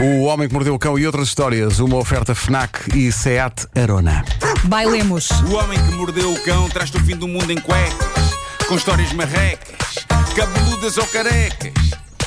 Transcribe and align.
O 0.00 0.24
Homem 0.24 0.48
que 0.48 0.54
Mordeu 0.54 0.74
o 0.74 0.78
Cão 0.78 0.98
e 0.98 1.06
outras 1.06 1.28
histórias, 1.28 1.78
uma 1.78 1.96
oferta 1.96 2.34
FNAC 2.34 2.96
e 2.96 3.12
SEAT 3.12 3.68
Arona. 3.80 4.24
Bailemos. 4.64 5.30
O 5.48 5.54
homem 5.54 5.78
que 5.78 5.94
mordeu 5.94 6.32
o 6.32 6.40
cão 6.42 6.68
traz-te 6.68 6.96
o 6.96 7.00
fim 7.04 7.14
do 7.14 7.28
mundo 7.28 7.52
em 7.52 7.60
cuecas, 7.60 8.34
com 8.66 8.74
histórias 8.74 9.12
marrecas, 9.12 10.04
cabeludas 10.34 10.98
ou 10.98 11.06
carecas. 11.06 11.72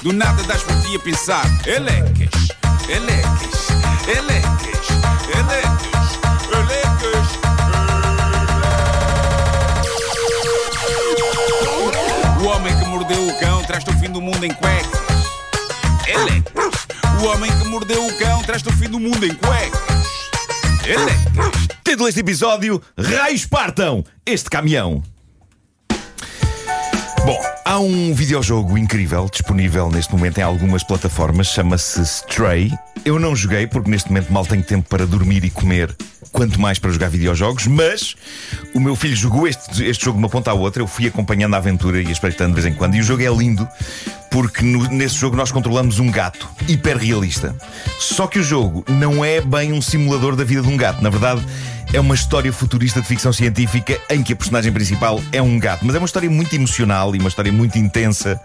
Do 0.02 0.14
nada 0.14 0.42
das 0.44 0.64
por 0.64 0.82
ti 0.82 0.96
a 0.96 1.00
pensar, 1.00 1.46
elecas, 1.68 2.48
elecas, 2.88 3.68
elecas, 4.08 4.88
elecas, 5.36 6.20
elecas. 6.54 7.28
O 12.42 12.46
homem 12.46 12.80
que 12.80 12.86
mordeu 12.86 13.28
o 13.28 13.40
cão 13.42 13.62
traz-te 13.66 13.90
o 13.90 14.00
fim 14.00 14.10
do 14.10 14.22
mundo 14.22 14.46
em 14.46 14.54
cuecas. 14.54 15.07
O 17.20 17.26
homem 17.26 17.52
que 17.52 17.68
mordeu 17.68 18.06
o 18.06 18.18
cão 18.18 18.44
traz-te 18.44 18.70
o 18.70 18.72
fim 18.72 18.88
do 18.90 19.00
mundo 19.00 19.26
em 19.26 19.34
cuecas, 19.34 20.08
elecas. 20.86 21.68
Título 21.84 22.06
deste 22.06 22.20
episódio: 22.20 22.82
Raios 22.96 23.46
partam 23.46 24.04
este 24.24 24.50
caminhão. 24.50 25.04
Bom, 27.26 27.38
há 27.66 27.80
um 27.80 28.14
videojogo 28.14 28.78
incrível 28.78 29.28
disponível 29.30 29.90
neste 29.90 30.14
momento 30.14 30.38
em 30.38 30.44
algumas 30.44 30.84
plataformas, 30.84 31.48
chama-se 31.48 32.02
Stray. 32.02 32.72
Eu 33.04 33.20
não 33.20 33.36
joguei 33.36 33.66
porque 33.68 33.90
neste 33.90 34.10
momento 34.10 34.32
mal 34.32 34.46
tenho 34.46 34.64
tempo 34.64 34.88
para 34.88 35.06
dormir 35.06 35.44
e 35.44 35.50
comer, 35.50 35.94
quanto 36.32 36.62
mais 36.62 36.78
para 36.78 36.92
jogar 36.92 37.10
videojogos, 37.10 37.68
mas 37.68 38.16
o 38.74 38.80
meu 38.80 38.96
filho 38.96 39.16
jogou 39.16 39.48
este, 39.48 39.84
este 39.86 40.06
jogo 40.06 40.18
de 40.18 40.24
uma 40.24 40.30
ponta 40.30 40.52
à 40.52 40.54
outra, 40.54 40.82
eu 40.84 40.88
fui 40.88 41.08
acompanhando 41.08 41.56
a 41.56 41.58
aventura 41.58 42.02
e 42.02 42.12
espreitando 42.12 42.56
de 42.56 42.62
vez 42.62 42.74
em 42.74 42.78
quando, 42.78 42.96
e 42.96 43.02
o 43.02 43.04
jogo 43.04 43.24
é 43.24 43.30
lindo 43.30 43.68
porque 44.30 44.64
no- 44.64 44.88
nesse 44.90 45.16
jogo 45.16 45.36
nós 45.36 45.52
controlamos 45.52 46.00
um 46.00 46.10
gato 46.12 46.48
hiperrealista. 46.68 47.56
Só 48.00 48.28
que 48.28 48.40
o 48.40 48.44
jogo 48.44 48.84
não 48.88 49.24
é 49.24 49.42
bem 49.42 49.74
um 49.74 49.82
simulador 49.82 50.36
da 50.36 50.44
vida 50.44 50.62
de 50.62 50.68
um 50.68 50.78
gato, 50.78 51.02
na 51.02 51.10
verdade. 51.10 51.42
É 51.94 52.02
uma 52.02 52.16
história 52.16 52.52
futurista 52.52 53.00
de 53.02 53.08
ficção 53.08 53.32
científica 53.32 53.98
em 54.10 54.22
que 54.22 54.34
a 54.34 54.36
personagem 54.36 54.74
principal 54.74 55.22
é 55.32 55.42
um 55.42 55.58
gato. 55.58 55.86
Mas 55.86 55.96
é 55.96 55.98
uma 55.98 56.06
história 56.06 56.30
muito 56.30 56.54
emocional 56.54 57.16
e 57.16 57.20
uma 57.20 57.30
história 57.30 57.50
muito 57.50 57.78
intensa. 57.78 58.38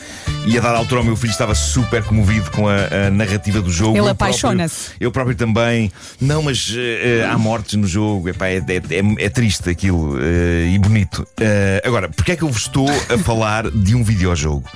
E 0.46 0.56
a 0.56 0.60
dada 0.60 0.78
altura 0.78 1.00
o 1.00 1.04
meu 1.04 1.16
filho 1.16 1.32
estava 1.32 1.52
super 1.52 2.04
comovido 2.04 2.48
com 2.52 2.68
a, 2.68 2.76
a 3.08 3.10
narrativa 3.10 3.60
do 3.60 3.68
jogo. 3.68 3.98
Ele 3.98 4.08
apaixona-se. 4.08 4.90
Eu 5.00 5.10
próprio 5.10 5.34
também. 5.36 5.90
Não, 6.20 6.40
mas 6.40 6.72
eh, 6.76 7.26
há 7.28 7.36
mortes 7.36 7.74
no 7.74 7.84
jogo. 7.88 8.28
Epá, 8.28 8.46
é, 8.46 8.58
é, 8.58 8.76
é- 8.76 9.24
é 9.24 9.28
triste 9.28 9.68
aquilo 9.68 10.16
eh, 10.20 10.70
e 10.74 10.78
bonito. 10.78 11.26
Eh, 11.40 11.82
agora, 11.84 12.08
porquê 12.10 12.32
é 12.32 12.36
que 12.36 12.42
eu 12.44 12.48
vos 12.48 12.62
estou 12.62 12.88
a 12.88 13.18
falar 13.18 13.68
de 13.72 13.96
um 13.96 14.04
videojogo? 14.04 14.70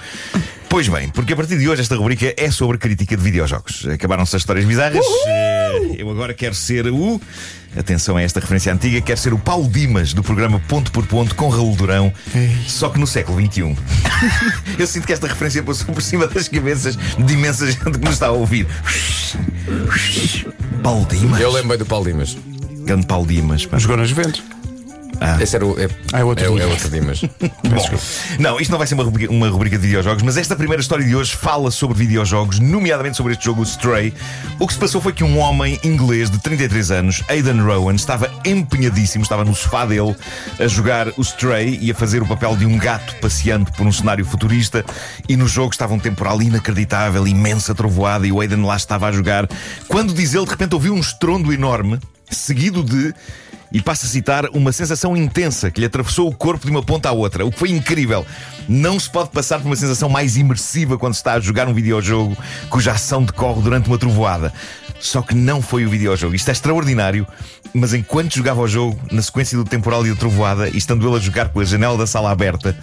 Pois 0.68 0.88
bem, 0.88 1.08
porque 1.08 1.32
a 1.32 1.36
partir 1.36 1.58
de 1.58 1.68
hoje 1.68 1.82
esta 1.82 1.96
rubrica 1.96 2.34
é 2.36 2.50
sobre 2.50 2.76
crítica 2.76 3.16
de 3.16 3.22
videojogos. 3.22 3.86
Acabaram-se 3.86 4.36
as 4.36 4.42
histórias 4.42 4.64
bizarras. 4.64 5.04
Eh, 5.26 5.96
eu 5.98 6.10
agora 6.10 6.34
quero 6.34 6.54
ser 6.54 6.86
o. 6.88 7.20
Atenção 7.76 8.16
a 8.16 8.22
esta 8.22 8.40
referência 8.40 8.72
antiga, 8.72 9.00
quero 9.02 9.20
ser 9.20 9.34
o 9.34 9.38
Paulo 9.38 9.68
Dimas 9.68 10.14
do 10.14 10.22
programa 10.22 10.60
Ponto 10.66 10.90
por 10.90 11.06
Ponto 11.06 11.34
com 11.34 11.50
Raul 11.50 11.76
Durão, 11.76 12.10
só 12.66 12.88
que 12.88 12.98
no 12.98 13.06
século 13.06 13.38
XXI. 13.38 13.76
eu 14.78 14.86
sinto 14.86 15.06
que 15.06 15.12
esta 15.12 15.26
referência 15.26 15.62
passou 15.62 15.94
por 15.94 16.00
cima 16.02 16.26
das 16.26 16.48
cabeças 16.48 16.96
de 16.96 17.34
imensa 17.34 17.70
gente 17.70 17.98
que 17.98 17.98
nos 17.98 18.14
está 18.14 18.28
a 18.28 18.32
ouvir. 18.32 18.66
Paulo 20.82 21.06
Dimas? 21.10 21.38
Eu 21.38 21.52
lembrei 21.52 21.76
do 21.76 21.84
Paulo 21.84 22.06
Dimas. 22.06 22.36
Grande 22.84 23.06
Paulo 23.06 23.26
Dimas. 23.26 23.66
pá. 23.66 23.78
Jogou 23.78 23.98
nas 23.98 24.08
Juventus. 24.08 24.55
Esse 25.40 25.56
era 25.56 25.66
o. 25.66 25.78
É, 25.78 25.88
Ah, 26.12 26.20
é 26.20 26.24
outro 26.24 26.44
é, 26.44 26.48
Dimas. 26.48 26.62
é 26.62 26.66
outro 26.66 26.90
Dimas. 26.90 27.20
Bom, 27.40 27.98
não, 28.38 28.60
isto 28.60 28.70
não 28.70 28.78
vai 28.78 28.86
ser 28.86 28.94
uma 28.94 29.04
rubrica, 29.04 29.32
uma 29.32 29.48
rubrica 29.48 29.76
de 29.76 29.86
videojogos, 29.86 30.22
mas 30.22 30.36
esta 30.36 30.56
primeira 30.56 30.80
história 30.80 31.04
de 31.04 31.14
hoje 31.14 31.34
fala 31.36 31.70
sobre 31.70 31.96
videojogos, 31.96 32.58
nomeadamente 32.58 33.16
sobre 33.16 33.32
este 33.32 33.44
jogo 33.44 33.60
o 33.60 33.64
Stray. 33.64 34.12
O 34.58 34.66
que 34.66 34.72
se 34.72 34.78
passou 34.78 35.00
foi 35.00 35.12
que 35.12 35.24
um 35.24 35.38
homem 35.38 35.78
inglês 35.82 36.30
de 36.30 36.38
33 36.38 36.90
anos, 36.90 37.22
Aidan 37.28 37.62
Rowan, 37.62 37.94
estava 37.94 38.30
empenhadíssimo, 38.44 39.22
estava 39.22 39.44
no 39.44 39.54
sofá 39.54 39.84
dele 39.84 40.14
a 40.58 40.66
jogar 40.66 41.08
o 41.16 41.22
Stray 41.22 41.78
e 41.80 41.90
a 41.90 41.94
fazer 41.94 42.22
o 42.22 42.26
papel 42.26 42.56
de 42.56 42.66
um 42.66 42.78
gato 42.78 43.14
passeando 43.20 43.70
por 43.72 43.86
um 43.86 43.92
cenário 43.92 44.24
futurista. 44.24 44.84
E 45.28 45.36
no 45.36 45.46
jogo 45.46 45.72
estava 45.72 45.94
um 45.94 45.98
temporal 45.98 46.40
inacreditável, 46.42 47.26
imensa 47.26 47.74
trovoada, 47.74 48.26
e 48.26 48.32
o 48.32 48.40
Aidan 48.40 48.64
lá 48.64 48.76
estava 48.76 49.08
a 49.08 49.12
jogar. 49.12 49.48
Quando 49.88 50.12
diz 50.12 50.34
ele, 50.34 50.44
de 50.44 50.50
repente 50.50 50.74
ouviu 50.74 50.94
um 50.94 51.00
estrondo 51.00 51.52
enorme, 51.52 51.98
seguido 52.30 52.82
de. 52.82 53.14
E 53.72 53.80
passa 53.82 54.06
a 54.06 54.08
citar 54.08 54.46
uma 54.52 54.72
sensação 54.72 55.16
intensa 55.16 55.70
que 55.70 55.80
lhe 55.80 55.86
atravessou 55.86 56.28
o 56.28 56.34
corpo 56.34 56.64
de 56.64 56.70
uma 56.70 56.82
ponta 56.82 57.08
à 57.08 57.12
outra, 57.12 57.44
o 57.44 57.50
que 57.50 57.58
foi 57.58 57.70
incrível. 57.70 58.24
Não 58.68 58.98
se 58.98 59.10
pode 59.10 59.30
passar 59.30 59.58
por 59.58 59.66
uma 59.66 59.76
sensação 59.76 60.08
mais 60.08 60.36
imersiva 60.36 60.96
quando 60.96 61.14
se 61.14 61.20
está 61.20 61.34
a 61.34 61.40
jogar 61.40 61.68
um 61.68 61.74
videojogo 61.74 62.36
cuja 62.70 62.92
ação 62.92 63.22
decorre 63.22 63.62
durante 63.62 63.88
uma 63.88 63.98
trovoada. 63.98 64.52
Só 65.00 65.20
que 65.20 65.34
não 65.34 65.60
foi 65.60 65.84
o 65.84 65.90
videojogo. 65.90 66.34
Isto 66.34 66.48
é 66.48 66.52
extraordinário, 66.52 67.26
mas 67.74 67.92
enquanto 67.92 68.36
jogava 68.36 68.62
o 68.62 68.68
jogo, 68.68 68.98
na 69.10 69.20
sequência 69.20 69.58
do 69.58 69.64
temporal 69.64 70.06
e 70.06 70.10
da 70.10 70.16
trovoada, 70.16 70.68
e 70.68 70.76
estando 70.78 71.06
ele 71.06 71.16
a 71.16 71.20
jogar 71.20 71.48
com 71.50 71.60
a 71.60 71.64
janela 71.64 71.98
da 71.98 72.06
sala 72.06 72.30
aberta, 72.30 72.76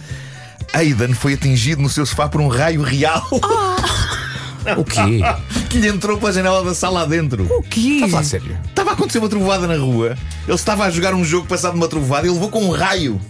Aidan 0.72 1.12
foi 1.14 1.34
atingido 1.34 1.82
no 1.82 1.88
seu 1.88 2.06
sofá 2.06 2.28
por 2.28 2.40
um 2.40 2.48
raio 2.48 2.82
real 2.82 3.26
O 4.78 4.84
quê? 4.84 5.20
que 5.68 5.78
lhe 5.78 5.88
entrou 5.88 6.16
pela 6.16 6.32
janela 6.32 6.64
da 6.64 6.74
sala 6.74 7.02
adentro. 7.02 7.44
O 7.50 7.62
quê? 7.62 7.80
Está 7.96 8.06
a 8.06 8.08
falar 8.08 8.24
sério? 8.24 8.58
Estava 8.66 8.83
a 8.94 8.96
acontecer 8.96 9.18
uma 9.18 9.28
trovoada 9.28 9.66
na 9.66 9.76
rua. 9.76 10.16
Ele 10.46 10.54
estava 10.54 10.84
a 10.84 10.90
jogar 10.90 11.14
um 11.14 11.24
jogo 11.24 11.46
passado 11.46 11.74
numa 11.74 11.88
trovoada 11.88 12.26
e 12.26 12.30
ele 12.30 12.34
levou 12.34 12.48
com 12.48 12.64
um 12.64 12.70
raio. 12.70 13.20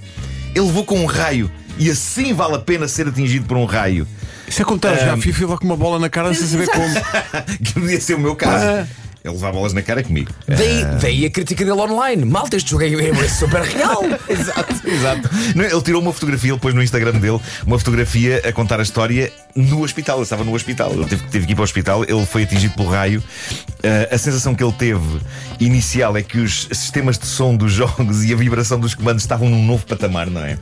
Ele 0.55 0.67
levou 0.67 0.85
com 0.85 1.01
um 1.01 1.07
raio. 1.07 1.51
E 1.79 1.91
assim 1.91 2.33
vale 2.33 2.55
a 2.55 2.59
pena 2.59 2.87
ser 2.87 3.09
atingido 3.09 3.47
por 3.47 3.57
um 3.57 3.65
raio. 3.65 4.07
Isso 4.47 4.63
é 4.63 4.65
como 4.65 4.77
estar 4.77 4.93
a 4.93 4.97
jogar 4.97 5.17
FIFA 5.17 5.57
com 5.59 5.65
uma 5.65 5.77
bola 5.77 5.99
na 5.99 6.09
cara 6.09 6.33
sem 6.35 6.47
saber 6.47 6.69
como. 6.71 6.95
que 7.65 7.73
podia 7.73 8.01
ser 8.01 8.15
o 8.15 8.21
meu 8.21 8.37
caso. 8.37 8.65
Ah. 8.65 8.87
Ele 9.25 9.33
levar 9.33 9.53
bolas 9.53 9.73
na 9.73 9.81
cara 9.81 10.03
comigo. 10.03 10.31
Daí, 10.47 10.85
daí 11.01 11.25
a 11.25 11.31
crítica 11.31 11.65
dele 11.65 11.79
online. 11.81 12.27
Malta, 12.27 12.57
este 12.59 12.71
jogo 12.73 12.85
é, 12.85 12.89
é 13.09 13.29
super 13.31 13.63
real. 13.63 14.03
Exato, 14.29 14.87
exato. 14.87 15.31
Não, 15.55 15.65
Ele 15.65 15.81
tirou 15.81 16.03
uma 16.03 16.13
fotografia, 16.13 16.51
ele 16.51 16.61
pôs 16.61 16.75
no 16.75 16.83
Instagram 16.83 17.13
dele 17.13 17.41
uma 17.67 17.79
fotografia 17.79 18.43
a 18.47 18.53
contar 18.53 18.81
a 18.81 18.83
história 18.83 19.33
no 19.57 19.83
hospital. 19.83 20.17
Ele 20.19 20.25
estava 20.25 20.45
no 20.45 20.55
hospital, 20.55 20.93
ele 20.93 21.07
teve, 21.07 21.23
teve 21.29 21.47
que 21.47 21.53
ir 21.53 21.55
para 21.55 21.63
o 21.63 21.65
hospital, 21.65 22.05
ele 22.05 22.27
foi 22.27 22.43
atingido 22.43 22.75
pelo 22.75 22.91
raio. 22.91 23.23
Ah, 23.83 24.15
a 24.15 24.19
sensação 24.19 24.55
que 24.55 24.63
ele 24.63 24.73
teve 24.75 25.01
inicial 25.59 26.15
é 26.19 26.23
que 26.23 26.39
os 26.39 26.69
sistemas 26.71 27.17
de 27.19 27.25
som 27.27 27.57
dos 27.57 27.73
jogos 27.75 28.25
e 28.25 28.33
a 28.35 28.37
vibração 28.37 28.79
dos 28.79 28.95
comandos 28.95 29.23
estavam 29.23 29.49
num 29.49 29.65
novo 29.65 29.87
patamar, 29.87 30.29
não 30.29 30.43
é? 30.45 30.59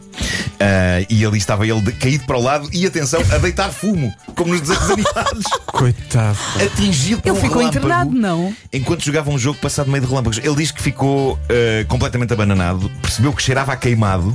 Ah, 0.61 1.05
e 1.11 1.27
ali 1.27 1.39
estava 1.39 1.67
ele 1.67 1.81
de- 1.81 1.93
caído 1.93 2.25
para 2.27 2.39
o 2.39 2.43
lado 2.43 2.69
e 2.72 2.87
atenção, 2.87 3.21
a 3.33 3.39
deitar 3.39 3.72
fumo, 3.72 4.15
como 4.37 4.53
nos 4.53 4.61
desenhos 4.61 4.87
animados, 4.93 5.45
Coitado. 5.67 6.39
atingido 6.65 7.21
por 7.22 7.28
Ele 7.31 7.39
um 7.39 7.41
ficou 7.41 7.59
relâmpago 7.59 7.78
internado, 7.87 8.11
não? 8.12 8.52
Enquanto 8.73 9.05
jogava 9.05 9.31
um 9.31 9.39
jogo 9.39 9.59
passado 9.59 9.91
meio 9.91 10.03
de 10.03 10.09
relâmpagos. 10.09 10.39
Ele 10.39 10.55
diz 10.55 10.71
que 10.71 10.83
ficou 10.83 11.39
eh, 11.49 11.85
completamente 11.89 12.33
abananado, 12.33 12.91
percebeu 13.01 13.33
que 13.33 13.43
cheirava 13.43 13.73
a 13.73 13.77
queimado 13.77 14.35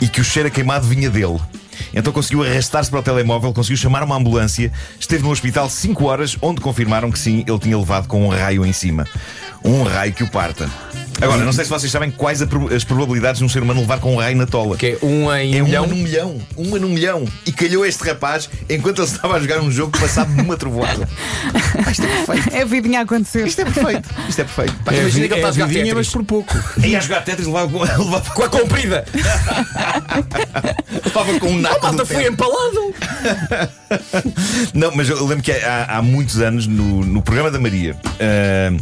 e 0.00 0.08
que 0.08 0.20
o 0.20 0.24
cheiro 0.24 0.48
a 0.48 0.50
queimado 0.50 0.86
vinha 0.86 1.10
dele. 1.10 1.40
Então 1.92 2.12
conseguiu 2.12 2.42
arrastar-se 2.42 2.90
para 2.90 3.00
o 3.00 3.02
telemóvel, 3.02 3.52
conseguiu 3.52 3.76
chamar 3.76 4.02
uma 4.02 4.16
ambulância, 4.16 4.70
esteve 4.98 5.22
no 5.22 5.30
hospital 5.30 5.70
5 5.70 6.04
horas, 6.04 6.36
onde 6.42 6.60
confirmaram 6.60 7.10
que 7.10 7.18
sim, 7.18 7.44
ele 7.46 7.58
tinha 7.58 7.78
levado 7.78 8.08
com 8.08 8.26
um 8.26 8.28
raio 8.28 8.66
em 8.66 8.72
cima. 8.72 9.06
Um 9.64 9.82
raio 9.82 10.12
que 10.12 10.22
o 10.22 10.28
parta. 10.28 10.68
Agora, 11.22 11.44
não 11.44 11.52
sei 11.52 11.64
se 11.64 11.70
vocês 11.70 11.90
sabem 11.92 12.10
quais 12.10 12.42
a 12.42 12.46
as 12.74 12.82
probabilidades 12.82 13.38
de 13.38 13.44
um 13.44 13.48
ser 13.48 13.62
humano 13.62 13.80
levar 13.80 13.98
com 14.00 14.14
um 14.14 14.18
raio 14.18 14.36
na 14.36 14.46
tola. 14.46 14.76
Que 14.76 14.86
é 14.88 14.98
um 15.00 15.32
em 15.32 15.56
É 15.56 15.62
um 15.62 15.64
uma 15.64 15.66
milhão. 15.68 15.86
num 15.86 15.96
milhão, 15.96 16.38
uma 16.56 16.78
num 16.78 16.88
milhão. 16.88 17.24
E 17.46 17.52
calhou 17.52 17.86
este 17.86 18.02
rapaz 18.04 18.50
enquanto 18.68 18.98
ele 19.00 19.06
estava 19.08 19.36
a 19.36 19.40
jogar 19.40 19.60
um 19.60 19.70
jogo 19.70 19.96
passado 19.98 20.28
numa 20.32 20.56
trovoada. 20.58 21.08
Pá, 21.84 21.90
isto 21.92 22.04
é 22.04 22.08
perfeito. 22.24 22.54
É 22.56 22.62
a 22.62 22.64
vidinha 22.64 22.98
a 22.98 23.02
acontecer. 23.04 23.46
Isto 23.46 23.60
é 23.60 23.64
perfeito. 23.64 24.10
Isto 24.28 24.40
é 24.40 24.44
perfeito. 24.44 24.74
Pá, 24.84 24.92
É, 24.92 25.00
imagina 25.00 25.22
vi- 25.22 25.28
que 25.28 25.34
ele 25.34 25.40
está 25.40 25.46
é 25.46 25.50
a 25.50 25.52
jogar 25.52 25.66
vidinha, 25.66 25.84
Tetris. 25.84 26.06
mas 26.06 26.12
por 26.12 26.24
pouco. 26.24 26.64
Ia 26.84 26.98
a 26.98 27.00
jogar 27.00 27.24
Tetris 27.24 27.46
levava 27.46 27.68
com, 27.70 27.78
levava, 28.04 28.30
Com 28.34 28.42
a 28.42 28.48
comprida. 28.48 29.04
levava 31.04 31.38
com 31.38 31.48
um 31.48 31.58
A 31.58 31.60
naco 31.62 31.80
malta 31.80 31.96
do 31.98 32.06
foi 32.06 32.16
Tetris. 32.16 32.32
empalado. 32.32 32.94
Não, 34.74 34.90
mas 34.94 35.08
eu 35.08 35.24
lembro 35.24 35.44
que 35.44 35.52
há, 35.52 35.84
há 35.98 36.02
muitos 36.02 36.40
anos, 36.40 36.66
no, 36.66 37.04
no 37.04 37.22
programa 37.22 37.50
da 37.52 37.58
Maria. 37.60 37.96
ah, 38.20 38.76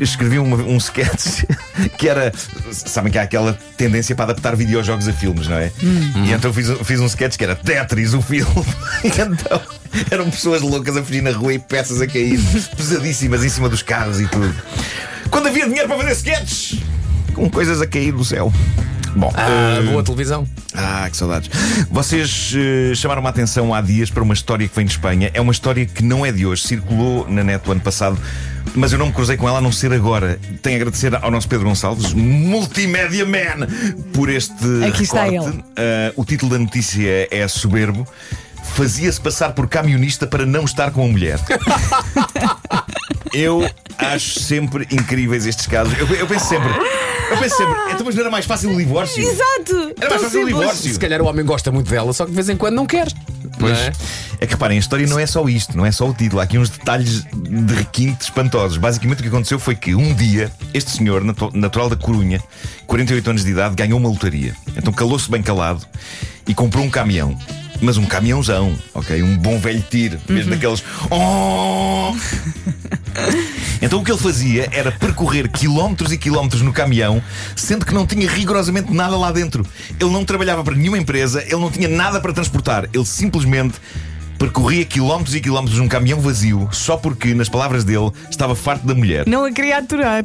Escrevi 0.00 0.38
uma- 0.38 0.56
um 0.56 0.76
sketch 0.78 1.44
que 1.98 2.08
era. 2.08 2.32
Sabem 2.72 3.12
que 3.12 3.18
há 3.18 3.22
aquela 3.22 3.58
tendência 3.76 4.14
para 4.14 4.26
adaptar 4.26 4.56
videojogos 4.56 5.06
a 5.08 5.12
filmes, 5.12 5.46
não 5.48 5.56
é? 5.56 5.70
E 6.24 6.32
então 6.32 6.52
fiz, 6.52 6.70
um- 6.70 6.84
fiz 6.84 7.00
um 7.00 7.06
sketch 7.06 7.36
que 7.36 7.44
era 7.44 7.54
Tetris, 7.54 8.14
o 8.14 8.22
filme. 8.22 8.48
E 9.04 9.08
então 9.08 9.60
eram 10.10 10.30
pessoas 10.30 10.60
loucas 10.62 10.96
a 10.96 11.02
fugir 11.02 11.22
na 11.22 11.30
rua 11.30 11.54
e 11.54 11.58
peças 11.58 12.00
a 12.00 12.06
cair, 12.06 12.38
pesadíssimas 12.76 13.44
em 13.44 13.48
cima 13.48 13.68
dos 13.68 13.82
carros 13.82 14.20
e 14.20 14.26
tudo. 14.26 14.54
Quando 15.30 15.48
havia 15.48 15.66
dinheiro 15.66 15.88
para 15.88 15.98
fazer 15.98 16.12
sketches, 16.12 16.78
com 17.34 17.48
coisas 17.50 17.80
a 17.80 17.86
cair 17.86 18.12
do 18.12 18.24
céu. 18.24 18.52
Bom, 19.16 19.32
Ah, 19.34 19.78
ah, 19.78 19.82
boa 19.90 20.02
televisão. 20.02 20.46
ah, 20.74 21.08
que 21.10 21.16
saudades. 21.16 21.50
Vocês 21.90 22.52
eh, 22.54 22.94
chamaram 22.94 23.26
a 23.26 23.30
atenção 23.30 23.72
há 23.74 23.80
dias 23.80 24.10
para 24.10 24.22
uma 24.22 24.34
história 24.34 24.68
que 24.68 24.76
vem 24.76 24.84
de 24.84 24.92
Espanha. 24.92 25.30
É 25.32 25.40
uma 25.40 25.50
história 25.52 25.86
que 25.86 26.04
não 26.04 26.24
é 26.24 26.30
de 26.30 26.44
hoje, 26.46 26.62
circulou 26.64 27.26
na 27.28 27.42
net 27.42 27.66
o 27.66 27.72
ano 27.72 27.80
passado, 27.80 28.18
mas 28.74 28.92
eu 28.92 28.98
não 28.98 29.06
me 29.06 29.12
cruzei 29.12 29.36
com 29.36 29.48
ela 29.48 29.58
a 29.58 29.60
não 29.60 29.72
ser 29.72 29.92
agora. 29.92 30.38
Tenho 30.62 30.76
a 30.76 30.78
agradecer 30.78 31.14
ao 31.14 31.30
nosso 31.30 31.48
Pedro 31.48 31.66
Gonçalves, 31.66 32.12
Multimédia 32.14 33.24
Man, 33.26 33.66
por 34.12 34.28
este 34.28 34.52
Aqui 34.88 35.02
está 35.04 35.24
recorte. 35.24 35.48
ele. 35.56 35.64
Ah, 35.76 36.12
o 36.16 36.24
título 36.24 36.52
da 36.52 36.58
notícia 36.58 37.28
é 37.30 37.46
soberbo. 37.48 38.06
fazia-se 38.74 39.20
passar 39.20 39.52
por 39.52 39.68
camionista 39.68 40.26
para 40.26 40.44
não 40.46 40.64
estar 40.64 40.90
com 40.90 41.04
a 41.04 41.08
mulher. 41.08 41.38
Eu 43.32 43.68
acho 43.98 44.40
sempre 44.40 44.86
incríveis 44.90 45.46
estes 45.46 45.66
casos. 45.66 45.96
Eu, 45.98 46.06
eu 46.14 46.26
penso 46.26 46.46
sempre. 46.46 46.70
Eu 47.30 47.36
penso 47.38 47.56
sempre, 47.56 47.74
então, 47.92 48.06
mas 48.06 48.14
não 48.14 48.20
era 48.22 48.30
mais 48.30 48.46
fácil 48.46 48.70
o 48.72 48.76
divórcio? 48.76 49.22
Exato! 49.22 49.94
Era 50.00 50.10
mais 50.10 50.22
fácil 50.22 50.42
o 50.42 50.46
divórcio. 50.46 50.92
Se 50.92 50.98
calhar 50.98 51.20
o 51.20 51.26
homem 51.26 51.44
gosta 51.44 51.70
muito 51.70 51.90
dela, 51.90 52.12
só 52.12 52.24
que 52.24 52.30
de 52.30 52.34
vez 52.36 52.48
em 52.48 52.56
quando 52.56 52.74
não 52.74 52.86
quer. 52.86 53.08
Pois. 53.58 53.76
É? 53.78 53.92
É 54.40 54.46
que 54.46 54.52
reparem, 54.52 54.76
a 54.76 54.80
história 54.80 55.06
não 55.06 55.18
é 55.18 55.26
só 55.26 55.46
isto, 55.48 55.76
não 55.76 55.84
é 55.84 55.90
só 55.90 56.08
o 56.08 56.14
título. 56.14 56.40
Há 56.40 56.44
aqui 56.44 56.56
uns 56.58 56.70
detalhes 56.70 57.24
de 57.24 57.74
requinte 57.74 58.22
espantosos. 58.24 58.78
Basicamente 58.78 59.18
o 59.18 59.22
que 59.22 59.28
aconteceu 59.28 59.58
foi 59.58 59.74
que 59.74 59.94
um 59.94 60.14
dia 60.14 60.50
este 60.72 60.90
senhor, 60.92 61.24
natu- 61.24 61.50
natural 61.54 61.88
da 61.90 61.96
Corunha, 61.96 62.40
48 62.86 63.30
anos 63.30 63.44
de 63.44 63.50
idade, 63.50 63.74
ganhou 63.74 63.98
uma 63.98 64.08
lotaria. 64.08 64.54
Então 64.76 64.92
calou-se 64.92 65.28
bem 65.30 65.42
calado 65.42 65.84
e 66.46 66.54
comprou 66.54 66.84
um 66.84 66.90
caminhão. 66.90 67.36
Mas 67.80 67.96
um 67.96 68.06
caminhãozão, 68.06 68.76
ok? 68.92 69.22
Um 69.22 69.36
bom 69.36 69.58
velho 69.58 69.84
tiro, 69.88 70.18
mesmo 70.28 70.50
daqueles. 70.50 70.82
Oh! 71.10 72.14
Então 73.80 74.00
o 74.00 74.04
que 74.04 74.10
ele 74.10 74.18
fazia 74.18 74.68
era 74.72 74.90
percorrer 74.90 75.48
quilómetros 75.48 76.12
e 76.12 76.18
quilómetros 76.18 76.62
no 76.62 76.72
caminhão, 76.72 77.22
sendo 77.54 77.86
que 77.86 77.94
não 77.94 78.06
tinha 78.06 78.28
rigorosamente 78.28 78.92
nada 78.92 79.16
lá 79.16 79.30
dentro. 79.30 79.64
Ele 80.00 80.10
não 80.10 80.24
trabalhava 80.24 80.64
para 80.64 80.74
nenhuma 80.74 80.98
empresa, 80.98 81.42
ele 81.42 81.56
não 81.56 81.70
tinha 81.70 81.88
nada 81.88 82.20
para 82.20 82.32
transportar. 82.32 82.88
Ele 82.92 83.04
simplesmente 83.04 83.74
percorria 84.38 84.84
quilómetros 84.84 85.34
e 85.34 85.40
quilómetros 85.40 85.78
num 85.78 85.88
caminhão 85.88 86.20
vazio, 86.20 86.68
só 86.72 86.96
porque, 86.96 87.34
nas 87.34 87.48
palavras 87.48 87.84
dele, 87.84 88.10
estava 88.30 88.54
farto 88.54 88.86
da 88.86 88.94
mulher. 88.94 89.26
Não 89.26 89.44
a 89.44 89.52
queria 89.52 89.78
aturar. 89.78 90.22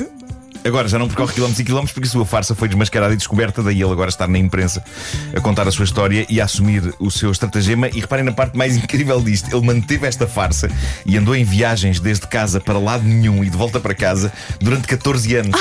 Agora 0.65 0.87
já 0.87 0.97
não 0.97 1.07
percorre 1.07 1.33
quilómetros 1.33 1.59
e 1.59 1.63
quilómetros 1.63 1.93
porque 1.93 2.07
a 2.07 2.11
sua 2.11 2.25
farsa 2.25 2.55
foi 2.55 2.67
desmascarada 2.67 3.13
e 3.13 3.17
descoberta, 3.17 3.61
daí 3.61 3.81
ele 3.81 3.91
agora 3.91 4.09
estar 4.09 4.27
na 4.27 4.37
imprensa 4.37 4.83
a 5.35 5.41
contar 5.41 5.67
a 5.67 5.71
sua 5.71 5.85
história 5.85 6.25
e 6.29 6.39
a 6.39 6.45
assumir 6.45 6.93
o 6.99 7.11
seu 7.11 7.31
estratagema. 7.31 7.89
E 7.89 7.99
reparem 7.99 8.23
na 8.23 8.31
parte 8.31 8.57
mais 8.57 8.75
incrível 8.77 9.21
disto: 9.21 9.53
ele 9.55 9.65
manteve 9.65 10.07
esta 10.07 10.27
farsa 10.27 10.69
e 11.05 11.17
andou 11.17 11.35
em 11.35 11.43
viagens 11.43 11.99
desde 11.99 12.27
casa 12.27 12.59
para 12.59 12.77
lado 12.77 13.03
nenhum 13.03 13.43
e 13.43 13.49
de 13.49 13.57
volta 13.57 13.79
para 13.79 13.93
casa 13.93 14.31
durante 14.59 14.87
14 14.87 15.35
anos. 15.35 15.59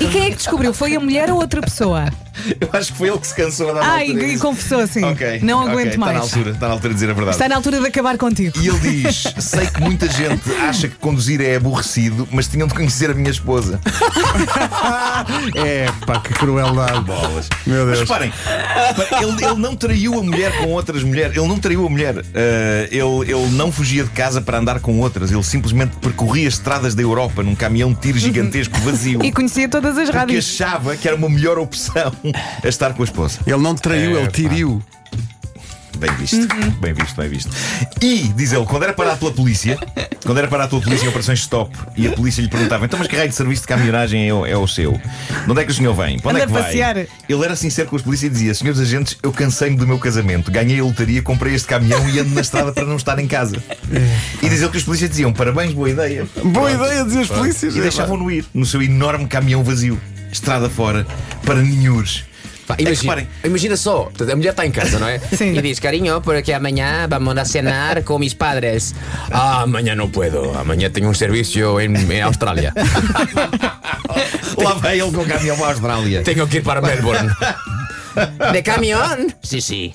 E 0.00 0.06
quem 0.08 0.26
é 0.26 0.30
que 0.30 0.36
descobriu? 0.36 0.74
Foi 0.74 0.94
a 0.94 1.00
mulher 1.00 1.30
ou 1.30 1.38
outra 1.38 1.60
pessoa? 1.60 2.10
Eu 2.60 2.68
acho 2.72 2.92
que 2.92 2.98
foi 2.98 3.08
ele 3.08 3.18
que 3.18 3.26
se 3.26 3.34
cansou 3.34 3.70
a 3.70 3.74
dar 3.74 3.82
Ai, 3.84 4.08
altura 4.08 4.26
e 4.26 4.38
confessou 4.38 4.80
assim. 4.80 5.04
Ok, 5.04 5.40
Não 5.42 5.60
ok, 5.60 5.72
aguento 5.72 5.88
está 5.88 5.98
mais. 5.98 6.14
Na 6.16 6.20
altura, 6.22 6.50
está 6.50 6.66
na 6.68 6.72
altura 6.74 6.88
de 6.88 6.94
dizer 6.94 7.10
a 7.10 7.14
verdade. 7.14 7.36
Está 7.36 7.48
na 7.48 7.56
altura 7.56 7.80
de 7.80 7.86
acabar 7.86 8.18
contigo. 8.18 8.58
E 8.60 8.68
ele 8.68 8.78
diz: 8.78 9.24
Sei 9.38 9.66
que 9.66 9.80
muita 9.80 10.08
gente 10.10 10.50
acha 10.52 10.88
que 10.88 10.96
conduzir 10.96 11.40
é 11.40 11.56
aborrecido, 11.56 12.28
mas 12.30 12.46
tinham 12.48 12.66
de 12.68 12.74
conhecer 12.74 13.10
a 13.10 13.14
minha 13.14 13.30
esposa. 13.30 13.80
É, 15.54 15.86
pá, 16.06 16.20
que 16.20 16.32
crueldade. 16.34 17.00
Bolas. 17.04 17.48
Meu 17.66 17.86
Mas 17.86 17.98
Deus. 17.98 18.08
reparem, 18.08 18.30
pá, 18.30 19.20
ele, 19.22 19.44
ele 19.44 19.54
não 19.56 19.74
traiu 19.76 20.18
a 20.18 20.22
mulher 20.22 20.56
com 20.58 20.68
outras 20.72 21.02
mulheres. 21.02 21.36
Ele 21.36 21.46
não 21.46 21.58
traiu 21.58 21.86
a 21.86 21.90
mulher. 21.90 22.16
Uh, 22.18 22.22
ele, 22.90 23.30
ele 23.32 23.50
não 23.52 23.70
fugia 23.72 24.04
de 24.04 24.10
casa 24.10 24.40
para 24.40 24.58
andar 24.58 24.80
com 24.80 24.98
outras. 25.00 25.30
Ele 25.30 25.42
simplesmente 25.42 25.96
percorria 25.96 26.48
as 26.48 26.54
estradas 26.54 26.94
da 26.94 27.02
Europa 27.02 27.42
num 27.42 27.54
caminhão 27.54 27.92
de 27.92 28.00
tiro 28.00 28.18
gigantesco 28.18 28.78
vazio. 28.80 29.22
E 29.24 29.32
conhecia 29.32 29.68
todas 29.68 29.96
as 29.96 30.04
Porque 30.04 30.18
rádios. 30.18 30.44
achava 30.60 30.96
que 30.96 31.06
era 31.08 31.16
uma 31.16 31.28
melhor 31.28 31.58
opção 31.58 32.12
a 32.64 32.68
estar 32.68 32.94
com 32.94 33.02
a 33.02 33.04
esposa. 33.04 33.38
Ele 33.46 33.58
não 33.58 33.74
te 33.74 33.82
traiu, 33.82 34.16
É, 34.18 34.22
ele 34.22 34.30
tiriu. 34.30 34.82
Bem 35.96 36.10
visto, 36.16 36.36
bem 36.80 36.92
visto, 36.92 37.16
bem 37.16 37.28
visto. 37.28 37.50
E, 38.02 38.24
diz 38.34 38.52
ele, 38.52 38.66
quando 38.66 38.82
era 38.82 38.92
parado 38.92 39.16
pela 39.18 39.30
polícia, 39.30 39.78
quando 40.26 40.38
era 40.38 40.48
parado 40.48 40.70
pela 40.70 40.82
polícia 40.82 41.06
em 41.06 41.08
operações 41.08 41.38
stop, 41.38 41.70
e 41.96 42.08
a 42.08 42.10
polícia 42.10 42.42
lhe 42.42 42.48
perguntava: 42.48 42.84
então, 42.84 42.98
mas 42.98 43.06
que 43.06 43.14
raio 43.14 43.28
de 43.28 43.34
serviço 43.34 43.62
de 43.62 43.68
caminhonagem 43.68 44.28
é, 44.28 44.34
o- 44.34 44.44
é 44.44 44.56
o 44.56 44.66
seu? 44.66 44.90
De 44.92 45.50
onde 45.50 45.60
é 45.60 45.64
que 45.64 45.70
o 45.70 45.74
senhor 45.74 45.94
vem? 45.94 46.18
Para 46.18 46.32
onde 46.32 46.40
Anda 46.42 46.44
é 46.44 46.46
que 46.48 46.52
vai? 46.52 46.62
passear. 46.64 46.96
Ele 46.96 47.44
era 47.44 47.54
sincero 47.54 47.88
com 47.88 47.94
os 47.94 48.02
polícias 48.02 48.28
e 48.28 48.34
dizia: 48.34 48.52
senhores 48.54 48.80
agentes, 48.80 49.16
eu 49.22 49.32
cansei-me 49.32 49.76
do 49.76 49.86
meu 49.86 49.98
casamento, 50.00 50.50
ganhei 50.50 50.80
a 50.80 50.84
lotaria, 50.84 51.22
comprei 51.22 51.54
este 51.54 51.68
caminhão 51.68 52.06
e 52.10 52.18
ando 52.18 52.34
na 52.34 52.40
estrada 52.40 52.72
para 52.72 52.84
não 52.84 52.96
estar 52.96 53.16
em 53.20 53.28
casa. 53.28 53.56
E 54.42 54.48
diz 54.48 54.60
ele 54.62 54.70
que 54.72 54.78
os 54.78 54.82
polícias 54.82 55.08
diziam: 55.10 55.32
parabéns, 55.32 55.72
boa 55.72 55.88
ideia. 55.88 56.26
Boa 56.42 56.70
Pronto. 56.70 56.84
ideia, 56.86 57.04
diziam 57.04 57.22
os 57.22 57.28
polícias. 57.28 57.76
E 57.76 57.80
deixavam-no 57.80 58.28
ir 58.32 58.44
no 58.52 58.66
seu 58.66 58.82
enorme 58.82 59.26
caminhão 59.28 59.62
vazio, 59.62 59.98
estrada 60.34 60.68
fora, 60.68 61.06
para 61.44 61.62
ninhures. 61.62 62.24
Pá, 62.66 62.74
É 62.74 62.76
que 62.76 62.82
imagina, 62.84 63.26
imagina 63.44 63.76
só, 63.76 64.10
a 64.18 64.36
mulher 64.36 64.50
está 64.50 64.64
em 64.64 64.70
casa, 64.70 64.98
não 64.98 65.06
é? 65.06 65.18
Sim. 65.36 65.54
E 65.56 65.60
diz, 65.60 65.78
carinho, 65.78 66.20
porque 66.22 66.50
amanhã 66.52 67.06
vamos 67.08 67.36
a 67.36 67.44
cenar 67.44 68.02
com 68.02 68.18
mis 68.18 68.32
padres. 68.34 68.94
Ah, 69.30 69.62
amanhã 69.68 69.94
não 69.94 70.08
puedo, 70.08 70.50
amanhã 70.58 70.90
tenho 70.90 71.08
um 71.08 71.14
serviço 71.14 71.78
em, 71.80 71.94
em 71.94 72.22
Austrália. 72.22 72.72
Lá 74.56 74.74
vai 74.74 74.98
ele 75.00 75.10
com 75.12 75.22
o 75.22 75.26
caminhão 75.26 75.56
para 75.56 75.66
a 75.66 75.70
Austrália. 75.70 76.22
tenho 76.22 76.46
que 76.46 76.58
ir 76.58 76.62
para 76.62 76.80
Melbourne. 76.80 77.30
¿De 78.52 78.62
camión? 78.62 79.34
Sí, 79.42 79.60
sí. 79.60 79.94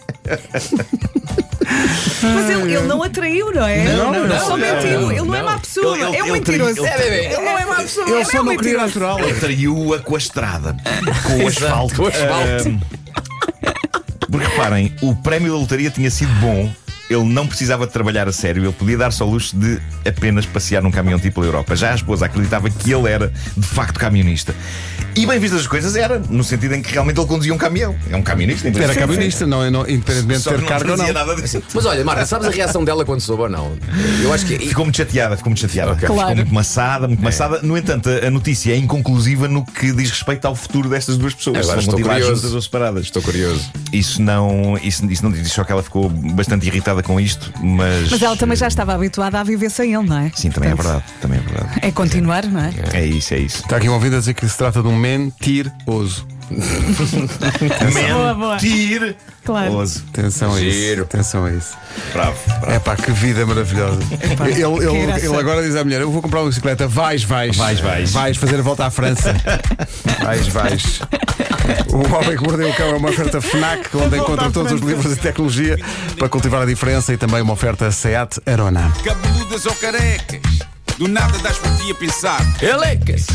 Mas 2.23 2.49
ele, 2.49 2.73
ele 2.75 2.87
não 2.87 3.03
atraiu, 3.03 3.51
não 3.53 3.65
é? 3.67 3.83
Não, 3.83 4.11
não, 4.11 4.27
não, 4.27 4.39
Só 4.39 4.49
não, 4.49 4.57
mentiu. 4.57 5.01
não, 5.01 5.11
ele 5.11 5.21
não 5.21 5.35
é 5.35 5.43
má 5.43 5.59
pessoa. 5.59 5.95
Ele- 5.97 6.05
ele- 6.05 6.17
é 6.17 6.23
um 6.23 6.25
ele 6.25 6.33
mentiroso. 6.33 6.79
ele- 6.79 6.87
É, 6.87 6.97
bebê. 6.97 7.25
Ele 7.27 7.35
não 7.45 7.57
é 7.57 7.65
má 7.65 7.75
pessoa. 7.75 8.09
Ele 8.09 8.17
é 8.21 8.25
só 8.25 8.41
um 8.41 8.43
não 8.43 8.57
queria 8.57 8.77
natural. 8.77 9.19
Ele 9.19 9.39
traiu-a 9.39 9.99
com 9.99 10.15
a 10.15 10.17
estrada, 10.17 10.75
com 11.27 11.43
o 11.43 11.47
asfalto. 11.47 11.95
com 11.95 12.03
o 12.03 12.07
asfalto. 12.07 12.69
Ahm, 12.69 12.79
porque 14.31 14.45
reparem, 14.47 14.95
o 15.01 15.15
prémio 15.15 15.51
da 15.53 15.57
lotaria 15.59 15.89
tinha 15.89 16.09
sido 16.11 16.31
bom. 16.39 16.71
Ele 17.09 17.23
não 17.23 17.47
precisava 17.47 17.87
de 17.87 17.93
trabalhar 17.93 18.27
a 18.27 18.31
sério, 18.31 18.63
ele 18.63 18.73
podia 18.73 18.97
dar-se 18.97 19.21
ao 19.21 19.29
luxo 19.29 19.55
de 19.57 19.79
apenas 20.07 20.45
passear 20.45 20.81
num 20.83 20.91
caminhão 20.91 21.19
tipo 21.19 21.35
pela 21.41 21.47
Europa. 21.47 21.75
Já 21.75 21.91
a 21.91 21.95
esposa 21.95 22.25
acreditava 22.27 22.69
que 22.69 22.91
ele 22.93 23.09
era 23.09 23.31
de 23.57 23.65
facto 23.67 23.99
camionista. 23.99 24.53
E 25.15 25.25
bem 25.25 25.39
vistas 25.39 25.61
as 25.61 25.67
coisas, 25.67 25.95
era, 25.95 26.19
no 26.29 26.43
sentido 26.43 26.75
em 26.75 26.81
que 26.81 26.93
realmente 26.93 27.19
ele 27.19 27.27
conduzia 27.27 27.53
um 27.53 27.57
caminhão. 27.57 27.95
É 28.09 28.15
um 28.15 28.21
camionista, 28.21 28.67
Era 28.67 28.93
camionista, 28.93 29.45
não, 29.45 29.69
não, 29.71 29.81
independentemente 29.89 30.43
de 30.43 30.49
ter 30.49 30.57
não 30.61 30.67
cargo 30.67 30.91
ou 30.91 30.97
não. 30.97 31.11
nada 31.11 31.35
disso. 31.35 31.61
Mas 31.73 31.85
olha, 31.85 32.05
Marta, 32.05 32.25
sabes 32.25 32.47
a 32.47 32.51
reação 32.51 32.83
dela 32.85 33.03
quando 33.03 33.19
soube 33.19 33.43
ou 33.43 33.49
não? 33.49 33.75
Eu 34.21 34.31
acho 34.31 34.45
que. 34.45 34.57
Ficou 34.59 34.85
muito 34.85 34.97
chateada, 34.97 35.35
ficou 35.35 35.49
muito 35.49 35.61
chateada. 35.61 35.91
Ok. 35.91 36.01
Ficou 36.01 36.15
Claro. 36.15 36.35
muito 36.35 36.53
maçada, 36.53 37.07
muito 37.07 37.23
maçada. 37.23 37.59
No 37.63 37.75
entanto, 37.77 38.07
a, 38.09 38.29
notícia 38.29 38.71
é 38.71 38.77
inconclusiva 38.77 39.47
no 39.47 39.65
que 39.65 39.91
diz 39.91 40.11
respeito 40.11 40.45
ao 40.45 40.55
futuro 40.55 40.87
destas 40.87 41.17
duas 41.17 41.33
pessoas. 41.33 41.57
Agora 41.67 41.79
estou 41.79 41.99
curioso. 41.99 42.35
juntas 42.35 42.53
ou 42.53 42.61
separadas. 42.61 43.03
Estou 43.03 43.21
curioso. 43.21 43.69
Isso 43.91 44.21
não, 44.21 44.77
isso, 44.81 45.05
isso 45.11 45.23
não 45.23 45.31
diz 45.31 45.51
só 45.51 45.63
que 45.63 45.71
ela 45.71 45.81
ficou 45.83 46.07
bastante 46.07 46.67
irritada 46.67 46.98
com 47.03 47.19
isto, 47.19 47.51
mas. 47.61 48.11
Mas 48.11 48.21
ela 48.21 48.35
também 48.35 48.55
já 48.57 48.67
estava 48.67 48.93
habituada 48.93 49.39
a 49.39 49.43
viver 49.43 49.69
sem 49.69 49.93
ele, 49.93 50.07
não 50.07 50.17
é? 50.17 50.31
Sim, 50.35 50.49
também 50.49 50.71
é 50.71 50.75
Portanto, 50.75 51.01
verdade. 51.01 51.21
Também 51.21 51.39
é 51.39 51.41
verdade. 51.41 51.79
É 51.81 51.91
continuar, 51.91 52.45
não 52.45 52.61
é? 52.61 52.73
É 52.93 53.05
isso, 53.05 53.33
é 53.33 53.39
isso. 53.39 53.63
Está 53.63 53.77
aqui 53.77 53.89
um 53.89 53.93
ouvido 53.93 54.15
a 54.15 54.19
dizer 54.19 54.33
que 54.33 54.47
se 54.47 54.57
trata 54.57 54.81
de 54.81 54.87
um 54.87 54.95
mentiroso. 54.95 56.25
Boa, 58.09 58.33
boa. 58.33 58.53
Mentir! 58.55 59.15
Claro. 59.45 59.73
Oso. 59.77 60.03
Atenção 60.11 60.53
a 60.53 60.61
isso. 60.61 60.77
Giro. 60.77 61.03
Atenção 61.03 61.45
a 61.45 61.51
isso. 61.51 61.77
Bravo, 62.11 62.37
bravo. 62.45 62.71
É 62.71 62.79
pá, 62.79 62.95
que 62.95 63.11
vida 63.11 63.45
maravilhosa. 63.45 63.99
ele, 64.45 64.63
ele, 64.63 65.05
graça. 65.05 65.25
ele 65.25 65.35
agora 65.35 65.63
diz 65.63 65.75
à 65.75 65.83
mulher: 65.83 66.01
Eu 66.01 66.11
vou 66.11 66.21
comprar 66.21 66.41
uma 66.41 66.49
bicicleta. 66.49 66.87
Vais, 66.87 67.23
vais. 67.23 67.55
Vais, 67.55 67.79
vais. 67.79 68.11
Vais 68.11 68.37
fazer 68.37 68.59
a 68.59 68.61
volta 68.61 68.85
à 68.85 68.89
França. 68.89 69.33
vais, 70.23 70.47
vais. 70.47 71.01
O 71.91 72.15
Homem 72.15 72.37
que 72.37 72.43
Mordeu 72.43 72.69
o 72.69 72.73
Cão 72.73 72.89
é 72.89 72.95
uma 72.95 73.09
oferta 73.09 73.41
Fnac, 73.41 73.89
onde 73.97 74.17
encontra 74.17 74.49
todos 74.51 74.71
os 74.71 74.81
livros 74.81 75.13
de 75.15 75.21
tecnologia 75.21 75.77
para 76.17 76.29
cultivar 76.29 76.61
a 76.61 76.65
diferença 76.65 77.13
e 77.13 77.17
também 77.17 77.41
uma 77.41 77.53
oferta 77.53 77.91
SEAT 77.91 78.39
Arona. 78.45 78.91
Cabeludas 79.03 79.65
ou 79.65 79.75
carecas, 79.75 80.41
do 80.97 81.07
nada 81.07 81.37
das 81.39 81.57
por 81.57 81.75
ti 81.77 81.91
a 81.91 81.95
pensar. 81.95 82.39
Elecas! 82.61 83.27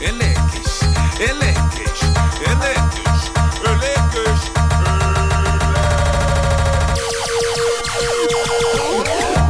Elecas, 0.00 0.80
elecas, 1.18 2.00
elecas, 2.44 3.30
elecas. 3.64 4.40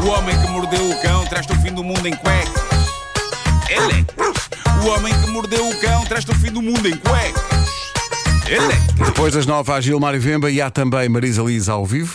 O 0.05 0.09
homem 0.09 0.41
que 0.41 0.49
mordeu 0.49 0.91
o 0.91 1.03
cão 1.03 1.27
traz-te 1.27 1.53
o 1.53 1.57
fim 1.61 1.73
do 1.73 1.83
mundo 1.83 2.07
em 2.07 2.15
cuecas. 2.15 2.63
Elecas. 3.69 4.37
O 4.85 4.89
homem 4.89 5.13
que 5.21 5.31
mordeu 5.31 5.69
o 5.69 5.81
cão 5.81 6.05
traz-te 6.05 6.31
o 6.31 6.35
fim 6.37 6.53
do 6.53 6.63
mundo 6.63 6.87
em 6.89 6.97
cuecas. 6.97 7.76
Elecas. 8.49 9.07
Depois 9.07 9.35
das 9.35 9.45
nove 9.45 9.73
há 9.73 9.81
Gilmar 9.81 10.15
e 10.15 10.19
Vemba 10.19 10.49
e 10.51 10.61
há 10.61 10.71
também 10.71 11.09
Marisa 11.09 11.43
Liz 11.43 11.69
ao 11.69 11.85
vivo. 11.85 12.15